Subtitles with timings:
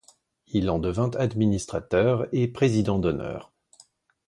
[0.47, 3.51] Il en devient administrateur et président d'honneur.